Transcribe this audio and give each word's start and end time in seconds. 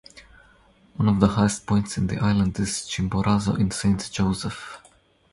One 0.95 1.07
of 1.07 1.19
the 1.19 1.27
highest 1.27 1.67
points 1.67 1.95
in 1.95 2.07
the 2.07 2.17
island 2.17 2.59
is 2.59 2.89
Chimborazo 2.89 3.59
in 3.59 3.69
Saint 3.69 4.09
Joseph. 4.11 4.81